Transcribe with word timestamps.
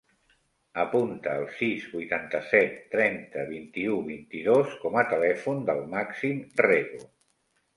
Apunta 0.83 1.33
el 1.41 1.45
sis, 1.57 1.83
vuitanta-set, 1.97 2.79
trenta, 2.95 3.43
vint-i-u, 3.51 4.01
vint-i-dos 4.09 4.75
com 4.87 4.99
a 5.03 5.07
telèfon 5.13 5.63
del 5.69 5.85
Màxim 5.93 6.41
Rego. 6.67 7.07